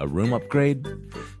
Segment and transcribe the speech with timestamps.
[0.00, 0.88] A room upgrade?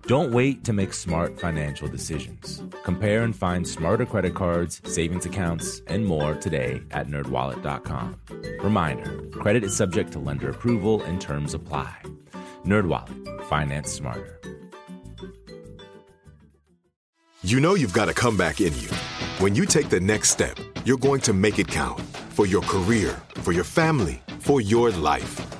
[0.06, 2.62] Don't wait to make smart financial decisions.
[2.84, 8.20] Compare and find smarter credit cards, savings accounts, and more today at nerdwallet.com.
[8.62, 11.96] Reminder, credit is subject to lender approval and terms apply.
[12.66, 14.38] NerdWallet, finance smarter.
[17.42, 18.90] You know you've got a comeback in you.
[19.38, 21.98] When you take the next step, you're going to make it count
[22.36, 25.59] for your career, for your family, for your life.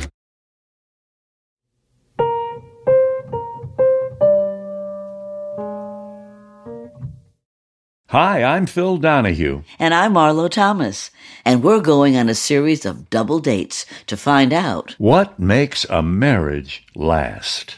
[8.11, 9.61] Hi, I'm Phil Donahue.
[9.79, 11.11] And I'm Marlo Thomas.
[11.45, 16.01] And we're going on a series of double dates to find out What makes a
[16.01, 17.77] marriage last?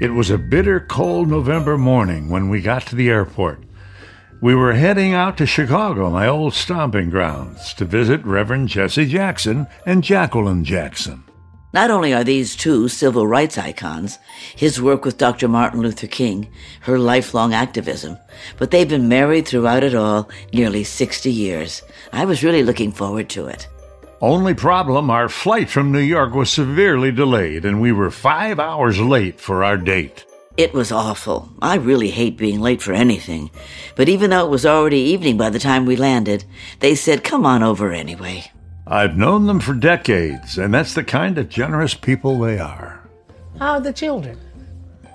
[0.00, 3.62] It was a bitter cold November morning when we got to the airport.
[4.42, 9.68] We were heading out to Chicago, my old stomping grounds, to visit Reverend Jesse Jackson
[9.86, 11.22] and Jacqueline Jackson.
[11.72, 14.18] Not only are these two civil rights icons,
[14.56, 15.46] his work with Dr.
[15.46, 16.48] Martin Luther King,
[16.80, 18.18] her lifelong activism,
[18.58, 21.82] but they've been married throughout it all nearly 60 years.
[22.12, 23.68] I was really looking forward to it.
[24.20, 28.98] Only problem our flight from New York was severely delayed, and we were five hours
[29.00, 30.24] late for our date.
[30.56, 31.48] It was awful.
[31.62, 33.50] I really hate being late for anything.
[33.94, 36.44] But even though it was already evening by the time we landed,
[36.80, 38.50] they said, come on over anyway.
[38.92, 43.08] I've known them for decades, and that's the kind of generous people they are.
[43.60, 44.36] How are the children?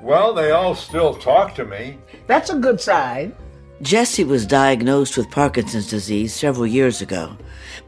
[0.02, 1.97] Well, they all still talk to me.
[2.25, 3.35] That's a good sign.
[3.81, 7.35] Jesse was diagnosed with Parkinson's disease several years ago,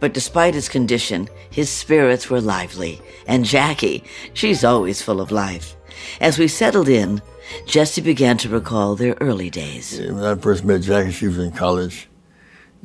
[0.01, 2.99] but despite his condition, his spirits were lively.
[3.25, 4.03] And Jackie,
[4.33, 5.77] she's always full of life.
[6.19, 7.21] As we settled in,
[7.65, 9.97] Jesse began to recall their early days.
[9.97, 12.09] When I first met Jackie, she was in college.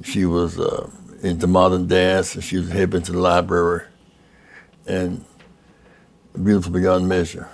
[0.05, 0.89] She was uh,
[1.23, 3.87] into modern dance, and she was hip into the library,
[4.87, 5.25] and
[6.43, 7.49] beautiful beyond measure.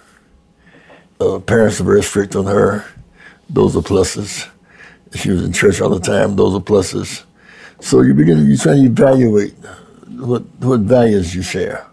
[1.20, 2.84] Uh, parents are very strict on her.
[3.50, 4.48] Those are pluses.
[5.14, 6.36] She was in church all the time.
[6.36, 7.24] Those are pluses.
[7.80, 9.54] So you begin, you try to evaluate
[10.08, 11.86] what, what values you share.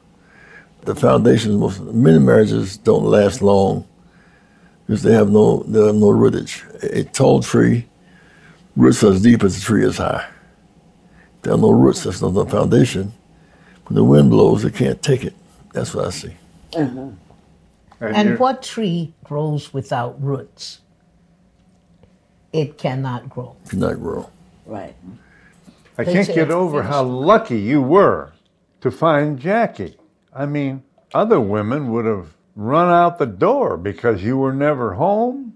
[0.81, 3.88] The foundation, most, many marriages don't last long
[4.85, 6.64] because they have no, they have no rootage.
[6.84, 7.88] A tall tree,
[8.75, 10.28] roots as deep as the tree is high.
[11.46, 13.14] There are no roots, there's no foundation.
[13.86, 15.36] When the wind blows, it can't take it.
[15.74, 16.34] That's what I see.
[16.76, 17.10] Uh-huh.
[18.00, 20.80] And, and what tree grows without roots?
[22.52, 23.56] It cannot grow.
[23.70, 24.32] Cannot grow.
[24.66, 24.96] Right.
[26.00, 28.34] I can't get over how lucky you were
[28.82, 29.98] to find Jackie.
[30.34, 30.82] I mean,
[31.14, 35.54] other women would have run out the door because you were never home.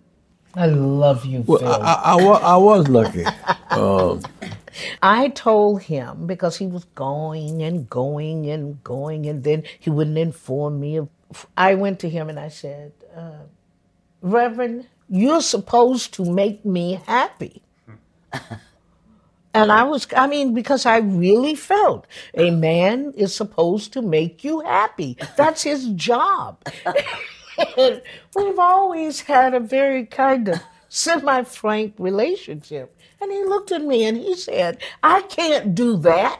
[0.53, 1.67] I love you, well, Phil.
[1.67, 3.25] I, I, I, I was lucky.
[3.71, 4.21] um,
[5.01, 10.17] I told him because he was going and going and going, and then he wouldn't
[10.17, 10.97] inform me.
[10.97, 11.09] Of,
[11.57, 13.43] I went to him and I said, uh,
[14.21, 17.61] Reverend, you're supposed to make me happy.
[19.53, 24.43] and I was, I mean, because I really felt a man is supposed to make
[24.43, 25.17] you happy.
[25.35, 26.63] That's his job.
[27.77, 32.95] we've always had a very kind of semi frank relationship.
[33.21, 36.37] And he looked at me and he said, I can't do that.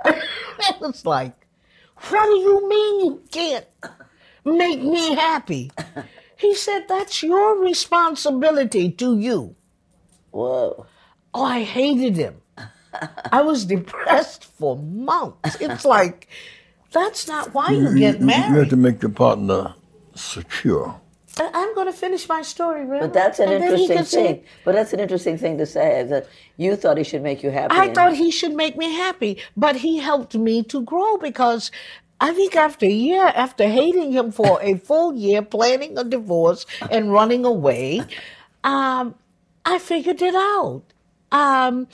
[0.58, 1.46] it was like,
[2.08, 3.66] what do you mean you can't
[4.44, 5.70] make me happy?
[6.36, 9.56] He said, that's your responsibility to you.
[10.30, 10.86] Whoa.
[11.34, 12.40] Oh, I hated him.
[13.30, 15.56] I was depressed for months.
[15.60, 16.28] It's like,
[16.92, 18.52] that's not why you, get married.
[18.52, 19.74] You have to make your partner
[20.14, 21.00] secure.
[21.40, 23.00] I'm going to finish my story, really.
[23.00, 24.44] But that's an interesting thing.
[24.64, 26.26] But that's an interesting thing to say that
[26.56, 27.74] you thought he should make you happy.
[27.74, 31.70] I thought he should make me happy, but he helped me to grow because
[32.20, 36.66] I think after a year, after hating him for a full year, planning a divorce
[36.90, 38.02] and running away,
[38.62, 39.14] um,
[39.64, 40.82] I figured it out.
[41.32, 41.88] Um,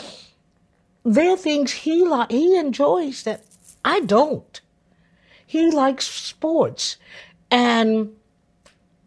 [1.04, 3.44] there are things he li- he enjoys that
[3.84, 4.60] I don't.
[5.46, 6.96] He likes sports,
[7.48, 8.10] and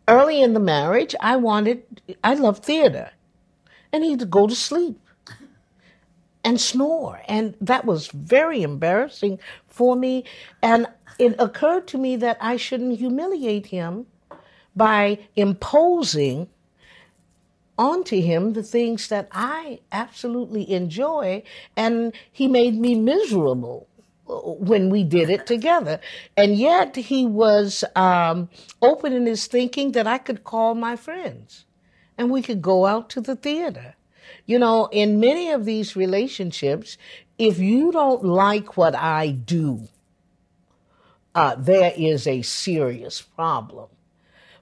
[0.10, 3.12] early in the marriage, I wanted I loved theater,
[3.94, 5.00] and he'd go to sleep
[6.44, 10.26] and snore, and that was very embarrassing for me.
[10.62, 10.88] And
[11.20, 14.08] it occurred to me that I shouldn't humiliate him
[14.76, 16.50] by imposing
[17.78, 21.44] onto him the things that I absolutely enjoy,
[21.78, 23.88] and he made me miserable
[24.30, 26.00] when we did it together.
[26.38, 28.50] And yet he was um,
[28.82, 31.66] open in his thinking that I could call my friends
[32.18, 33.96] and we could go out to the theater.
[34.46, 36.98] You know, in many of these relationships,
[37.38, 39.88] if you don't like what I do,
[41.34, 43.88] uh, there is a serious problem.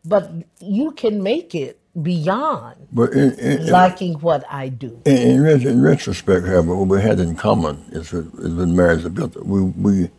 [0.08, 5.02] But you can make it beyond but in, in, liking what I do.
[5.06, 9.04] In, in, retrospect, however, what we had in common is, is when marriage.
[9.04, 10.10] We, we,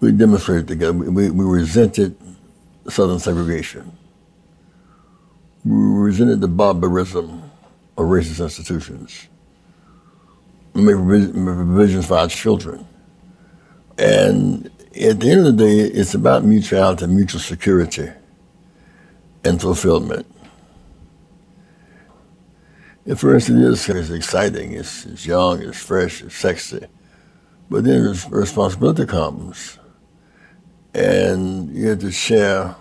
[0.00, 0.92] we demonstrated together.
[0.92, 2.16] We, we resented
[2.88, 3.92] Southern segregation.
[5.64, 7.42] We resented the barbarism
[7.96, 9.28] of racist institutions.
[10.74, 12.86] We made provisions for our children.
[13.96, 18.10] And at the end of the day, it's about mutuality, mutual security,
[19.44, 20.26] and fulfillment.
[23.06, 26.86] At first, it is it's exciting, it's, it's young, it's fresh, it's sexy.
[27.68, 29.78] But then responsibility comes,
[30.94, 32.74] and you have to share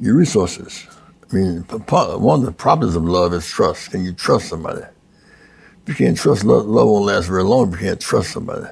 [0.00, 0.86] your resources.
[1.30, 3.90] I mean, one of the problems of love is trust.
[3.90, 4.82] Can you trust somebody?
[4.82, 8.66] If you can't trust, love, love won't last very long if you can't trust somebody.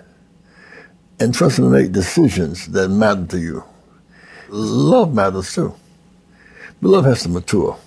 [1.18, 3.64] And trust them to make decisions that matter to you.
[4.48, 5.74] Love matters too.
[6.80, 7.78] But love has to mature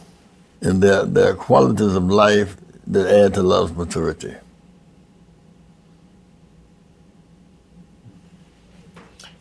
[0.63, 2.55] and there, there are qualities of life
[2.87, 4.33] that add to love's maturity.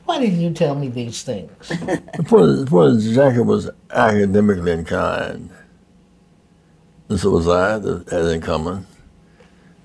[0.05, 1.51] Why didn't you tell me these things?
[1.69, 5.51] the point, the point is, Jackie was academically inclined,
[7.09, 8.87] and so was I, that had in common.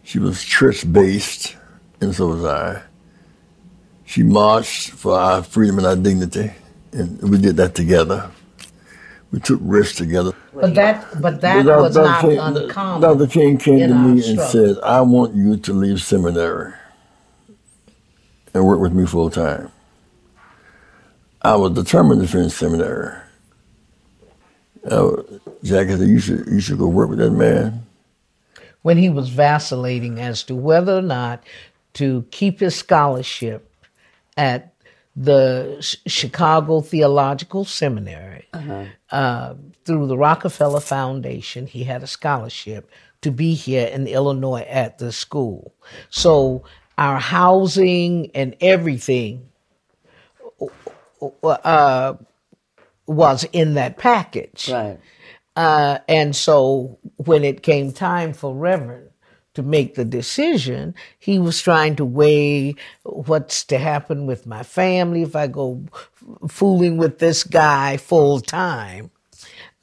[0.04, 1.56] She was church based,
[2.02, 2.81] and so was I.
[4.06, 6.52] She marched for our freedom and our dignity,
[6.92, 8.31] and we did that together.
[9.31, 10.31] We took risks together.
[10.53, 11.81] But that, but that Dr.
[11.81, 13.01] was not King, uncommon.
[13.01, 13.27] Dr.
[13.27, 16.74] King came to me and said, "I want you to leave seminary
[18.53, 19.71] and work with me full time."
[21.41, 23.15] I was determined to finish seminary.
[24.89, 25.21] Uh,
[25.63, 27.85] Jack said, "You should, you should go work with that man."
[28.83, 31.44] When he was vacillating as to whether or not
[31.95, 33.69] to keep his scholarship
[34.38, 34.73] at
[35.19, 38.86] the Chicago Theological Seminary uh-huh.
[39.10, 41.66] uh, through the Rockefeller Foundation.
[41.66, 42.90] He had a scholarship
[43.22, 45.74] to be here in Illinois at the school.
[46.12, 46.64] So
[47.00, 49.50] our housing and everything
[51.44, 52.14] uh,
[53.07, 54.69] was in that package.
[54.69, 55.00] Right.
[55.56, 59.06] Uh, and so when it came time for Reverend
[59.57, 60.94] to make the decision.
[61.18, 65.81] He was trying to weigh what's to happen with my family if I go
[66.47, 69.09] fooling with this guy full time.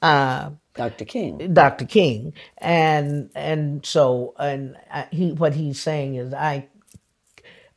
[0.01, 1.03] Uh, Dr.
[1.03, 1.53] King.
[1.53, 1.83] Dr.
[1.83, 6.67] King, and and so and I, he what he's saying is I.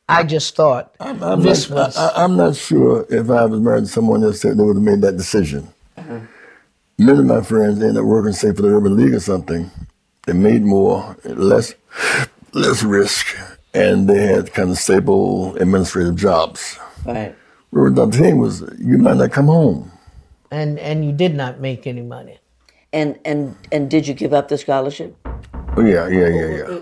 [0.07, 1.97] I just thought I'm, I'm this not, was.
[1.97, 4.83] I, am not sure if I was married to someone else that they would have
[4.83, 5.67] made that decision.
[5.97, 6.21] Uh-huh.
[6.97, 9.69] Many of my friends end up working, say, for the Urban League or something,
[10.29, 11.73] they made more, less,
[12.53, 13.35] less risk,
[13.73, 16.77] and they had kind of stable administrative jobs.
[17.03, 17.35] Right.
[17.71, 19.91] Where the thing was, you might not come home.
[20.51, 22.37] And and you did not make any money.
[22.93, 25.15] And and and did you give up the scholarship?
[25.75, 26.79] Oh, yeah, yeah, yeah, yeah.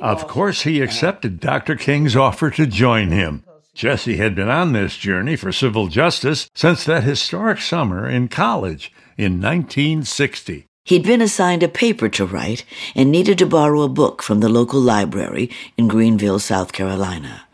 [0.00, 1.76] Of course, he accepted Dr.
[1.76, 3.44] King's offer to join him.
[3.74, 8.92] Jesse had been on this journey for civil justice since that historic summer in college
[9.16, 10.66] in 1960.
[10.84, 14.48] He'd been assigned a paper to write and needed to borrow a book from the
[14.48, 17.46] local library in Greenville, South Carolina.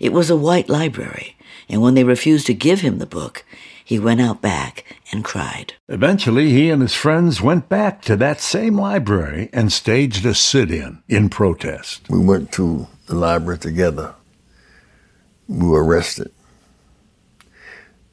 [0.00, 1.36] It was a white library,
[1.68, 3.44] and when they refused to give him the book,
[3.84, 5.74] he went out back and cried.
[5.88, 10.70] Eventually, he and his friends went back to that same library and staged a sit
[10.70, 12.08] in in protest.
[12.10, 14.14] We went to the library together.
[15.48, 16.32] We were arrested.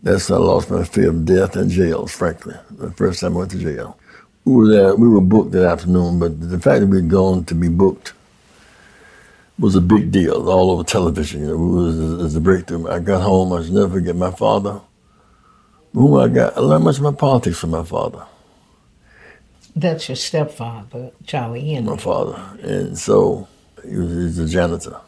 [0.02, 3.40] That's when I lost my fear of death and jails, frankly, the first time I
[3.40, 4.00] went to jail.
[4.46, 7.56] We were there, we were booked that afternoon, but the fact that we'd gone to
[7.56, 8.14] be booked
[9.60, 11.42] was a big deal all over television.
[11.42, 12.88] You know, it was, it was a breakthrough.
[12.88, 14.82] I got home, I should never forget my father,
[15.94, 18.26] whom I got, I learned much of my politics from my father.
[19.76, 21.92] That's your stepfather, Charlie Henry.
[21.92, 22.42] My father.
[22.62, 23.48] And so
[23.84, 25.00] he was, he was a janitor.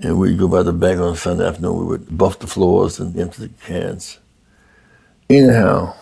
[0.00, 1.78] And we'd go by the bank on Sunday afternoon.
[1.78, 4.18] We would buff the floors and empty the cans.
[5.30, 5.94] Anyhow,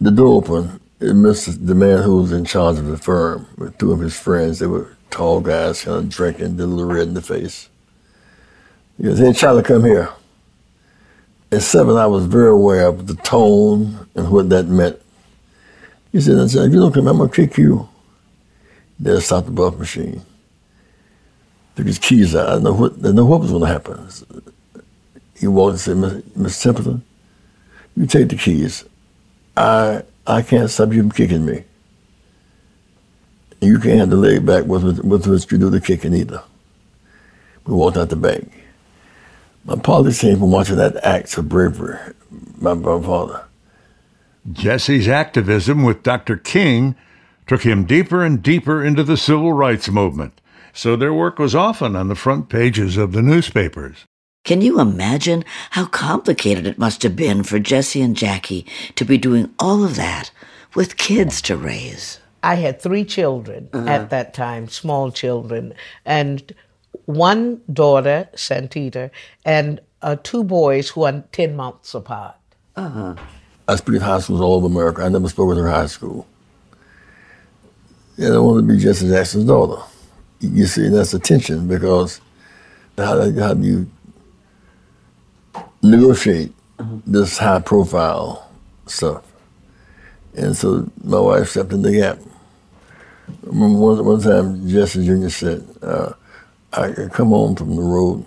[0.00, 0.80] the door opened.
[1.00, 4.58] Missed the man who was in charge of the firm with two of his friends.
[4.58, 7.68] They were tall guys, kind of drinking, did a little red in the face.
[8.96, 10.10] He goes, Hey, Charlie, come here.
[11.52, 15.00] At seven, I was very aware of the tone and what that meant.
[16.10, 17.88] He said, If you don't come, I'm going to kick you.
[18.98, 20.22] There, stop the buff machine
[21.78, 22.48] took his keys out.
[22.48, 24.08] I know what, know what was going to happen.
[25.36, 27.04] He walked and said, Miss Templeton,
[27.96, 28.84] you take the keys.
[29.56, 31.64] I I can't stop you from kicking me.
[33.60, 36.42] You can't have the leg back with, with, which you do the kicking either.
[37.66, 38.52] We walked out the bank.
[39.64, 41.98] My politics came from watching that act of bravery,
[42.58, 43.44] my father.
[44.52, 46.36] Jesse's activism with Dr.
[46.36, 46.94] King
[47.46, 50.40] took him deeper and deeper into the civil rights movement
[50.78, 54.04] so their work was often on the front pages of the newspapers.
[54.48, 58.64] Can you imagine how complicated it must have been for Jesse and Jackie
[58.94, 60.30] to be doing all of that
[60.74, 62.18] with kids to raise?
[62.42, 63.86] I had three children uh-huh.
[63.86, 65.74] at that time, small children,
[66.06, 66.54] and
[67.04, 69.10] one daughter, Santita,
[69.44, 72.36] and uh, two boys who are 10 months apart.
[72.74, 73.16] Uh-huh.
[73.68, 75.02] I speak at high schools all over America.
[75.02, 76.26] I never spoke with her high school.
[78.16, 79.82] Yeah, I wanted to be Jesse Jackson's daughter
[80.40, 82.20] you see, that's a tension because
[82.96, 83.90] how, how do you
[85.82, 86.52] negotiate
[87.06, 88.50] this high profile
[88.86, 89.24] stuff?
[90.34, 92.18] And so my wife stepped in the gap.
[93.42, 95.28] Remember one, one time Jesse Jr.
[95.28, 96.12] said, uh,
[96.72, 98.24] I come home from the road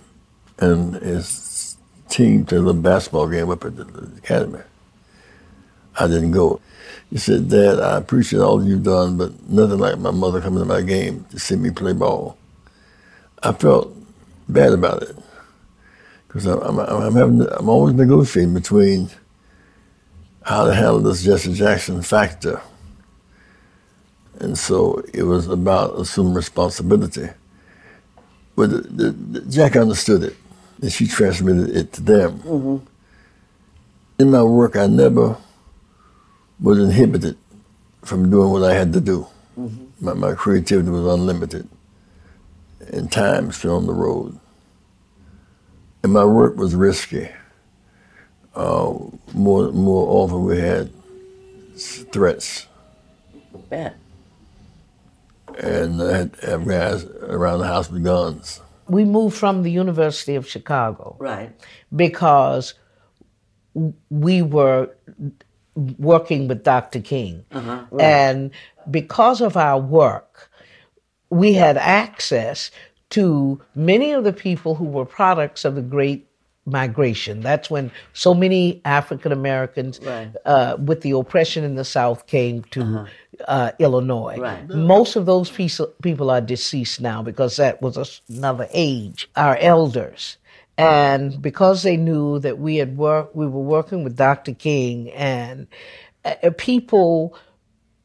[0.60, 1.78] and his
[2.10, 4.60] team to the basketball game up at the, the academy.
[6.00, 6.60] I didn't go.
[7.10, 10.66] He said, Dad, I appreciate all you've done, but nothing like my mother coming to
[10.66, 12.38] my game to see me play ball.
[13.44, 13.94] I felt
[14.48, 15.18] bad about it
[16.32, 19.10] because I'm, I'm, I'm, having, I'm always negotiating between
[20.44, 22.62] how to handle this Jesse Jackson factor.
[24.40, 27.28] And so it was about assuming responsibility.
[28.56, 30.38] But the, the, the, Jack understood it,
[30.82, 32.40] and she transmitted it to them.
[32.40, 32.78] Mm-hmm.
[34.20, 35.36] In my work, I never
[36.62, 37.38] was inhibited
[38.04, 39.28] from doing what I had to do.
[39.60, 40.06] Mm-hmm.
[40.06, 41.68] My, my creativity was unlimited,
[42.88, 44.40] and time still on the road.
[46.04, 47.30] And my work was risky.
[48.56, 48.94] Uh,
[49.34, 50.92] more more often we had
[51.78, 52.68] threats.
[53.70, 53.96] Bet.
[55.60, 58.62] And I had have guys around the house with guns.
[58.88, 61.16] We moved from the University of Chicago.
[61.20, 61.52] Right.
[61.96, 62.74] Because
[64.10, 64.90] we were
[65.76, 67.00] working with Dr.
[67.00, 67.46] King.
[67.52, 68.04] Uh-huh, right.
[68.04, 68.52] And
[68.90, 70.50] because of our work,
[71.30, 72.72] we had access
[73.12, 76.28] to many of the people who were products of the Great
[76.66, 77.42] Migration.
[77.42, 80.32] That's when so many African Americans, right.
[80.46, 83.06] uh, with the oppression in the South, came to uh-huh.
[83.48, 84.38] uh, Illinois.
[84.38, 84.70] Right.
[84.70, 89.28] Most of those people are deceased now because that was another age.
[89.36, 90.38] Our elders
[90.82, 94.54] and because they knew that we had worked, we were working with Dr.
[94.54, 95.68] King, and
[96.26, 97.38] uh, people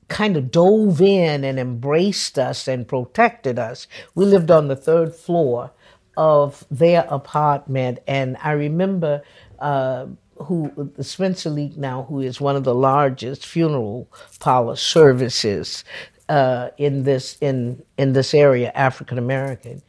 [0.09, 3.87] kind of dove in and embraced us and protected us.
[4.15, 5.73] We lived on the third floor
[6.17, 9.23] of their apartment, and I remember
[9.59, 14.09] uh, who the Spencer Leak now, who is one of the largest funeral
[14.41, 15.85] parlor services
[16.29, 19.83] uh, in this in in this area, African American,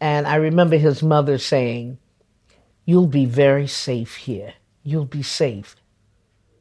[0.00, 1.98] and I remember his mother saying
[2.84, 4.54] You'll be very safe here.
[4.82, 5.76] You'll be safe.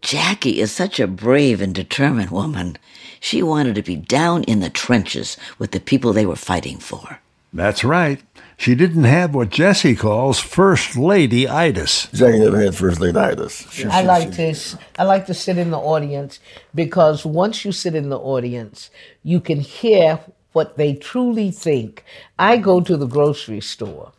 [0.01, 2.77] Jackie is such a brave and determined woman.
[3.19, 7.19] She wanted to be down in the trenches with the people they were fighting for.
[7.51, 8.21] That's right.
[8.57, 12.07] She didn't have what Jesse calls first lady itis.
[12.13, 13.85] Jackie never had first lady itis.
[13.85, 14.55] I like to
[14.97, 16.39] I like to sit in the audience
[16.75, 18.89] because once you sit in the audience,
[19.23, 20.19] you can hear
[20.51, 22.03] what they truly think.
[22.37, 24.11] I go to the grocery store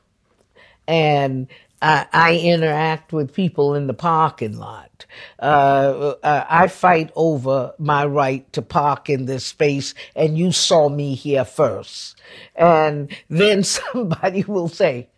[0.89, 1.47] and
[1.83, 5.07] I, I interact with people in the parking lot.
[5.39, 10.89] Uh, uh, I fight over my right to park in this space, and you saw
[10.89, 12.21] me here first.
[12.55, 15.09] And then somebody will say,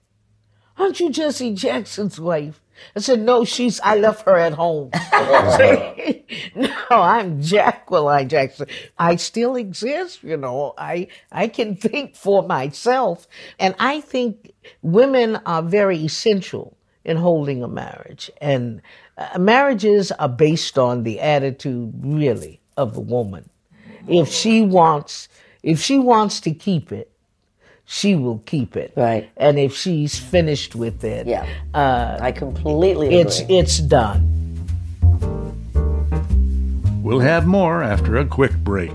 [0.78, 2.61] Aren't you Jesse Jackson's wife?
[2.97, 4.90] I said, no, she's, I left her at home.
[6.54, 8.66] no, I'm Jacqueline Jackson.
[8.99, 10.75] I still exist, you know.
[10.76, 13.28] I, I can think for myself.
[13.59, 14.51] And I think
[14.83, 18.31] women are very essential in holding a marriage.
[18.40, 18.81] And
[19.16, 23.49] uh, marriages are based on the attitude, really, of the woman.
[24.09, 25.28] If she wants,
[25.62, 27.11] if she wants to keep it,
[27.85, 28.92] she will keep it.
[28.97, 29.31] Right.
[29.37, 33.21] And if she's finished with it, yeah, uh, I completely agree.
[33.21, 34.28] It's it's done.
[37.02, 38.95] We'll have more after a quick break.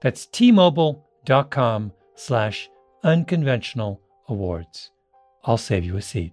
[0.00, 2.68] That's tmobile.com slash
[3.02, 4.90] unconventional awards.
[5.44, 6.32] I'll save you a seat.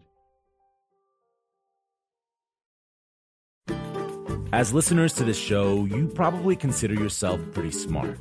[4.51, 8.19] As listeners to this show, you probably consider yourself pretty smart.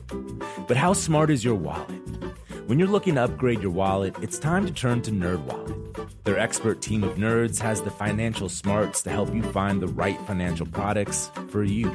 [0.66, 2.00] But how smart is your wallet?
[2.66, 6.24] When you're looking to upgrade your wallet, it's time to turn to NerdWallet.
[6.24, 10.18] Their expert team of nerds has the financial smarts to help you find the right
[10.22, 11.94] financial products for you.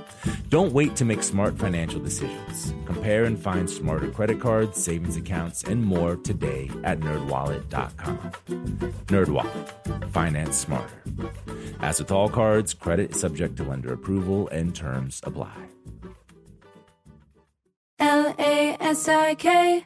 [0.49, 2.73] Don't wait to make smart financial decisions.
[2.85, 8.17] Compare and find smarter credit cards, savings accounts, and more today at nerdwallet.com.
[9.07, 10.11] Nerdwallet.
[10.11, 11.01] Finance smarter.
[11.79, 15.55] As with all cards, credit is subject to lender approval and terms apply.
[17.99, 19.85] L A S I K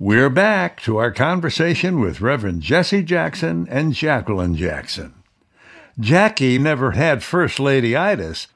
[0.00, 5.12] We're back to our conversation with Reverend Jesse Jackson and Jacqueline Jackson.
[5.98, 8.46] Jackie never had First Lady itis,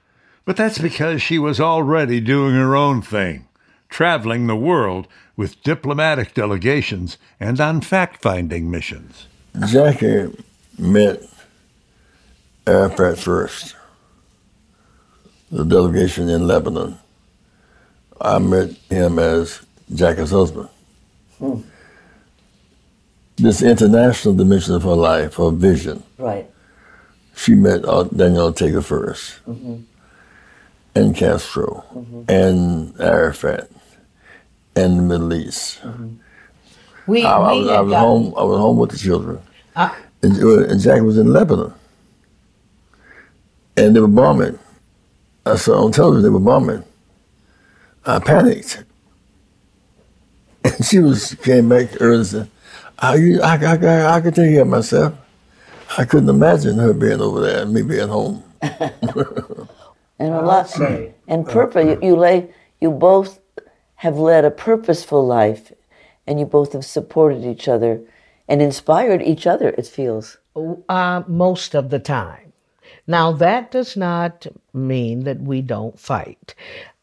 [0.45, 3.49] but that's because she was already doing her own thing,
[3.89, 9.27] traveling the world with diplomatic delegations and on fact finding missions.
[9.67, 10.33] Jackie
[10.79, 11.25] met
[12.69, 13.75] after at first.
[15.51, 17.01] the delegation in Lebanon.
[18.21, 20.69] I met him as Jackie's husband.
[23.37, 26.03] This international dimension of her life, her vision.
[26.19, 26.49] Right.
[27.35, 29.77] She met uh, Daniel Ortega 1st mm-hmm.
[30.95, 32.31] and Castro, mm-hmm.
[32.31, 33.71] and Arafat,
[34.77, 35.81] and the Middle East.
[35.81, 36.09] Mm-hmm.
[37.07, 38.35] We, I, we I, was, I was home.
[38.37, 39.41] I was home with the children,
[39.75, 41.73] uh, and, and Jackie was in Lebanon,
[43.77, 44.59] and they were bombing.
[45.45, 46.85] I saw on television they were bombing.
[48.05, 48.85] I panicked.
[50.65, 52.51] And she was came back early and said,
[52.99, 55.15] I, I, I, I could take care of myself.
[55.99, 58.43] I couldn't imagine her being over there and me being home.
[58.63, 59.69] and
[60.21, 60.73] a lot,
[61.29, 61.85] and purpose.
[61.85, 62.49] You, you lay,
[62.81, 63.41] you both
[63.97, 65.73] have led a purposeful life,
[66.27, 68.01] and you both have supported each other
[68.49, 69.71] and inspired each other.
[69.71, 70.39] It feels
[70.89, 72.53] uh, most of the time.
[73.07, 76.55] Now that does not mean that we don't fight.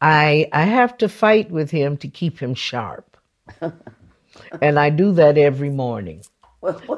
[0.02, 3.09] I I have to fight with him to keep him sharp.
[4.62, 6.24] And I do that every morning.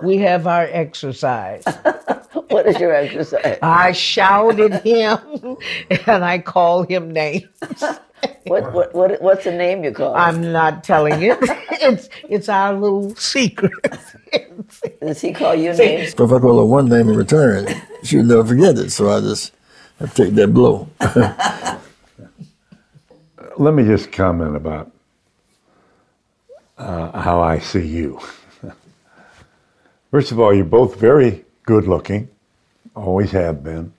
[0.02, 1.64] We have our exercise.
[2.48, 3.60] what is your exercise?
[3.62, 5.20] I shout at him
[6.08, 7.46] and I call him names.
[8.46, 10.20] what, what, what, what's the name you call him?
[10.20, 11.38] I'm not telling it.
[11.42, 13.72] it's, it's our little secret.
[15.00, 16.14] Does he call you names?
[16.14, 17.68] If I call her one name in return,
[18.04, 18.90] she'll never forget it.
[18.92, 19.54] So I just
[20.00, 20.90] have to take that blow.
[23.58, 24.92] Let me just comment about
[26.82, 28.20] uh, how I see you.
[30.12, 32.28] First of all, you're both very good looking,
[32.96, 33.94] always have been.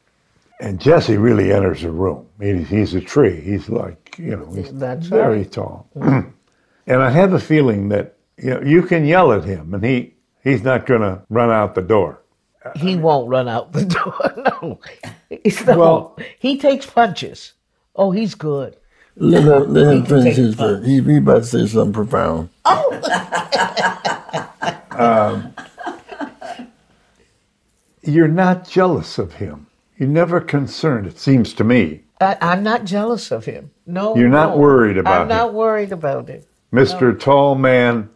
[0.60, 2.26] And Jesse really enters the room.
[2.40, 3.40] he's a tree.
[3.40, 5.50] He's like, you know, he's That's very right.
[5.52, 5.88] tall.
[5.94, 6.32] and
[6.86, 10.14] I have a feeling that you know you can yell at him, and he
[10.44, 12.20] he's not going to run out the door.
[12.76, 14.32] He won't run out the door.
[14.36, 14.78] no,
[15.66, 15.76] no.
[15.76, 17.54] Well, he takes punches.
[17.96, 18.76] Oh, he's good.
[19.16, 20.84] Let him, let him finish his verse.
[20.86, 22.48] He, he about to say something profound.
[22.64, 22.88] Oh.
[24.90, 25.54] um,
[28.02, 29.66] you're not jealous of him.
[29.98, 32.02] You're never concerned, it seems to me.
[32.20, 33.70] I, am not jealous of him.
[33.86, 34.16] No.
[34.16, 34.58] You're not no.
[34.58, 35.28] worried about I'm him.
[35.28, 36.48] not worried about it.
[36.72, 37.12] Mr.
[37.12, 37.14] No.
[37.14, 38.08] Tall Man.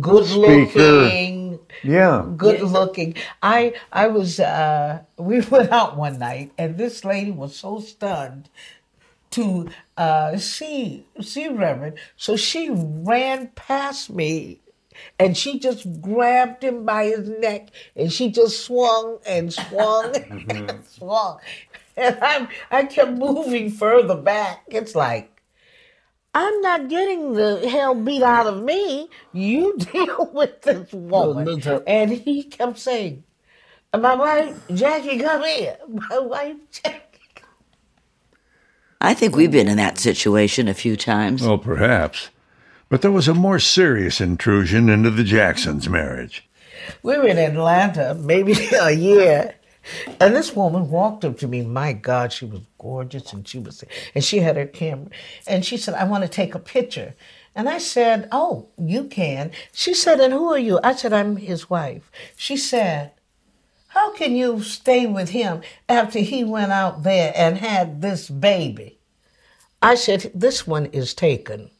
[0.00, 0.80] Good speaker.
[0.80, 1.58] looking.
[1.84, 2.26] Yeah.
[2.36, 3.14] Good looking.
[3.42, 8.48] I I was uh we went out one night and this lady was so stunned
[9.32, 11.98] to uh, see see Reverend.
[12.16, 14.60] So she ran past me
[15.18, 20.48] and she just grabbed him by his neck and she just swung and swung and
[20.48, 20.82] mm-hmm.
[20.86, 21.38] swung.
[21.96, 24.64] And I I kept moving further back.
[24.68, 25.36] It's like
[26.36, 29.08] I'm not getting the hell beat out of me.
[29.32, 31.62] You deal with this woman.
[31.86, 33.24] And he kept saying,
[33.98, 35.78] My wife, Jackie, come here.
[35.88, 37.05] My wife, Jackie.
[39.00, 41.42] I think we've been in that situation a few times.
[41.42, 42.30] Well, perhaps.
[42.88, 46.48] But there was a more serious intrusion into the Jacksons' marriage.
[47.02, 49.54] We were in Atlanta, maybe a year,
[50.20, 51.62] and this woman walked up to me.
[51.62, 55.08] My God, she was gorgeous, and she was, and she had her camera,
[55.46, 57.14] and she said, "I want to take a picture."
[57.54, 61.36] And I said, "Oh, you can." She said, "And who are you?" I said, "I'm
[61.36, 63.12] his wife." She said,
[63.96, 68.98] "How can you stay with him after he went out there and had this baby?"
[69.80, 71.70] I said, "This one is taken."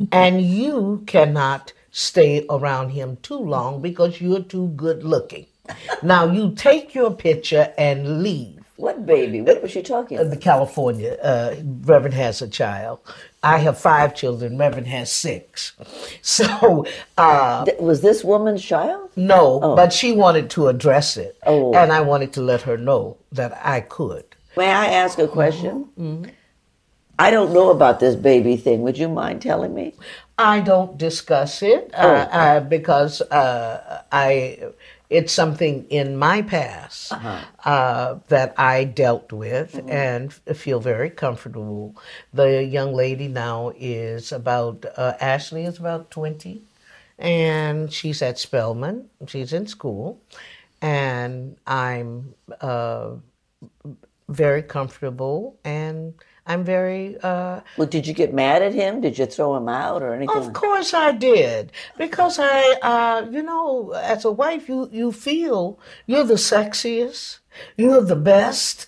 [0.00, 0.04] Mm-hmm.
[0.12, 5.46] and you cannot stay around him too long because you're too good looking.
[6.02, 8.55] now you take your picture and leave.
[8.76, 9.40] What baby?
[9.40, 10.30] What was she talking about?
[10.30, 11.12] The California.
[11.22, 13.00] Uh, Reverend has a child.
[13.42, 14.58] I have five children.
[14.58, 15.72] Reverend has six.
[16.22, 16.84] So,
[17.16, 19.10] uh, was this woman's child?
[19.14, 19.76] No, oh.
[19.76, 21.72] but she wanted to address it, oh.
[21.72, 24.24] and I wanted to let her know that I could.
[24.56, 25.88] May I ask a question?
[25.98, 26.30] Mm-hmm.
[27.18, 28.82] I don't know about this baby thing.
[28.82, 29.94] Would you mind telling me?
[30.38, 32.10] I don't discuss it uh, oh.
[32.10, 34.58] uh, uh, because uh, I
[35.08, 37.44] it's something in my past uh-huh.
[37.64, 39.90] Uh, that I dealt with mm-hmm.
[39.90, 41.96] and feel very comfortable.
[42.32, 46.62] The young lady now is about uh, Ashley is about twenty,
[47.18, 49.08] and she's at Spelman.
[49.26, 50.20] She's in school,
[50.80, 52.34] and I'm
[54.28, 56.14] very comfortable and
[56.46, 57.16] I'm very.
[57.22, 59.00] Uh, well, did you get mad at him?
[59.00, 60.36] Did you throw him out or anything?
[60.36, 65.78] Of course I did, because I, uh, you know, as a wife, you you feel
[66.06, 67.40] you're the sexiest,
[67.76, 68.86] you're the best.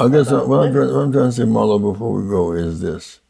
[0.00, 2.80] I guess what I'm, trying, what I'm trying to say, Marlo, before we go, is
[2.80, 3.20] this: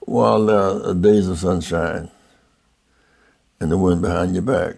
[0.00, 2.10] while there are days of sunshine
[3.58, 4.76] and the wind behind your back,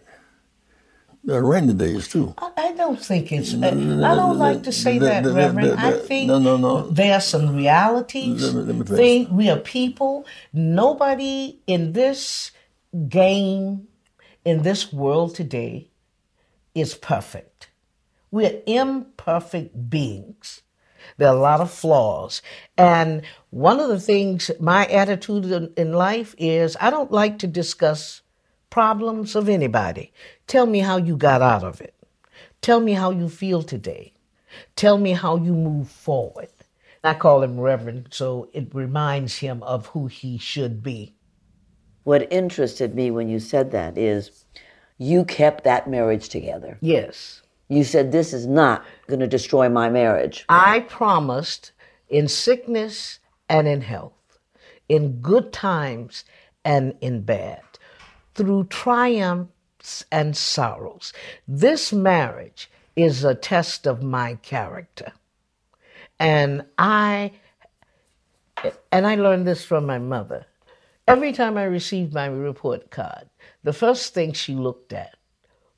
[1.31, 2.35] there are rainy days too.
[2.39, 3.55] I, I don't think it's.
[3.55, 5.79] Uh, I don't like to say that, Reverend.
[5.79, 6.91] I think no, no, no.
[6.91, 8.53] there are some realities.
[8.53, 8.97] Let me- let me.
[8.97, 10.27] Think we are people.
[10.53, 12.51] Nobody in this
[13.09, 13.87] game,
[14.45, 15.91] in this world today,
[16.75, 17.71] is perfect.
[18.33, 20.63] We're imperfect beings.
[21.17, 22.43] There are a lot of flaws.
[22.77, 27.47] And one of the things, my attitude in, in life is I don't like to
[27.47, 28.23] discuss
[28.71, 30.13] problems of anybody.
[30.47, 31.95] Tell me how you got out of it.
[32.63, 34.13] Tell me how you feel today.
[34.77, 36.49] Tell me how you move forward.
[37.03, 41.15] I call him Reverend, so it reminds him of who he should be.
[42.05, 44.45] What interested me when you said that is
[44.99, 46.77] you kept that marriage together.
[46.81, 47.43] Yes.
[47.69, 50.45] You said, This is not going to destroy my marriage.
[50.49, 51.73] I promised
[52.09, 54.39] in sickness and in health,
[54.89, 56.25] in good times
[56.65, 57.63] and in bad,
[58.35, 61.13] through triumphs and sorrows.
[61.47, 65.13] This marriage is a test of my character.
[66.19, 67.33] And I
[68.93, 70.45] and I learned this from my mother.
[71.09, 73.29] Every time I received my report card,
[73.65, 75.17] the first thing she looked at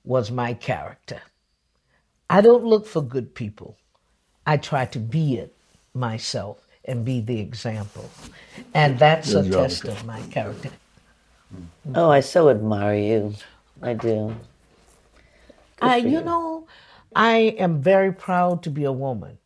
[0.05, 1.23] was my character.
[2.29, 3.77] I don't look for good people.
[4.47, 5.57] I try to be it
[5.95, 8.11] myself and be the example.
[8.75, 10.71] And that's a test of my character.
[11.95, 13.35] Oh, I so admire you.
[13.83, 14.35] I do.
[15.81, 16.21] I, you you.
[16.23, 16.67] know,
[17.15, 19.38] I am very proud to be a woman.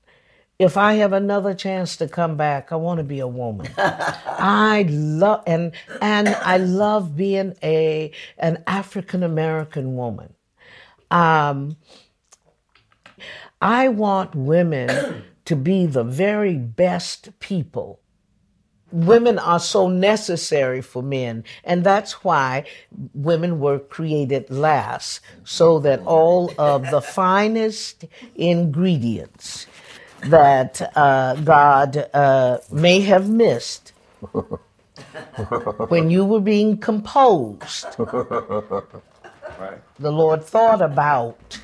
[0.58, 3.68] If I have another chance to come back, I want to be a woman.
[3.78, 10.34] I love and and I love being a an African American woman.
[11.10, 11.76] Um,
[13.60, 18.00] I want women to be the very best people.
[18.96, 22.64] Women are so necessary for men, and that's why
[23.12, 29.66] women were created last, so that all of the finest ingredients
[30.22, 33.92] that uh, God uh, may have missed
[35.88, 39.02] when you were being composed, the
[39.98, 41.58] Lord thought about.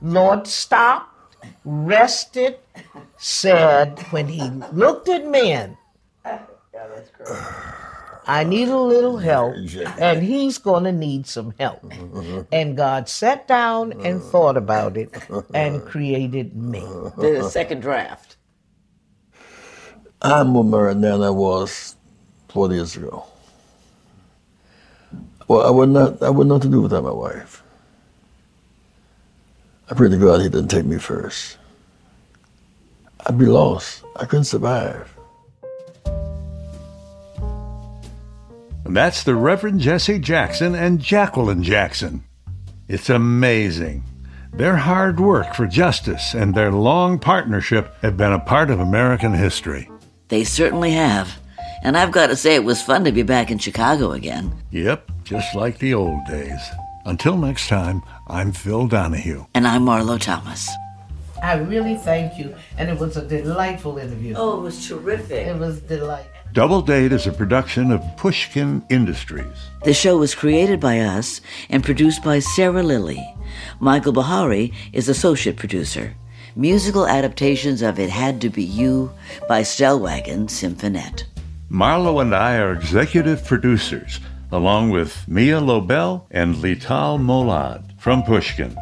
[0.00, 2.58] Lord stopped, rested,
[3.18, 5.76] said, when he looked at men,
[8.28, 9.54] I need a little help,
[9.98, 11.92] and he's going to need some help.
[12.52, 15.14] And God sat down and thought about it
[15.54, 16.84] and created me.
[17.20, 18.36] Did a second draft.
[20.22, 21.96] I'm more married now than I was
[22.48, 23.24] 40 years ago.
[25.48, 26.22] Well, I would not.
[26.22, 27.62] I would not to do without my wife.
[29.90, 31.58] I pray to God He didn't take me first.
[33.26, 34.02] I'd be lost.
[34.16, 35.15] I couldn't survive.
[38.94, 42.24] That's the Reverend Jesse Jackson and Jacqueline Jackson.
[42.88, 44.04] It's amazing.
[44.52, 49.34] Their hard work for justice and their long partnership have been a part of American
[49.34, 49.90] history.
[50.28, 51.38] They certainly have.
[51.82, 54.52] And I've got to say, it was fun to be back in Chicago again.
[54.70, 56.60] Yep, just like the old days.
[57.04, 59.46] Until next time, I'm Phil Donahue.
[59.54, 60.68] And I'm Marlo Thomas.
[61.42, 64.34] I really thank you, and it was a delightful interview.
[64.36, 65.46] Oh, it was terrific.
[65.46, 66.35] It was delightful.
[66.56, 69.68] Double Date is a production of Pushkin Industries.
[69.84, 73.22] The show was created by us and produced by Sarah Lilly.
[73.78, 76.14] Michael Bahari is associate producer.
[76.56, 79.12] Musical adaptations of It Had to Be You
[79.46, 81.24] by Stellwagen Symphonette.
[81.70, 84.18] Marlo and I are executive producers,
[84.50, 88.74] along with Mia Lobel and Lital Molad from Pushkin.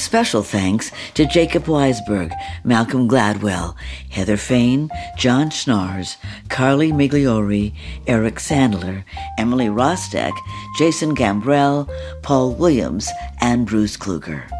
[0.00, 2.34] Special thanks to Jacob Weisberg,
[2.64, 3.76] Malcolm Gladwell,
[4.08, 6.16] Heather Fain, John Schnars,
[6.48, 7.74] Carly Migliori,
[8.06, 9.04] Eric Sandler,
[9.36, 10.32] Emily Rostek,
[10.78, 11.86] Jason Gambrell,
[12.22, 13.10] Paul Williams,
[13.42, 14.50] and Bruce Kluger.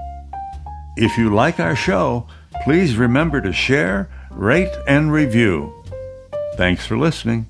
[0.98, 2.26] If you like our show,
[2.62, 5.72] please remember to share, rate, and review.
[6.56, 7.49] Thanks for listening.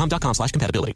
[0.01, 0.93] dexcom.com slash compatibility.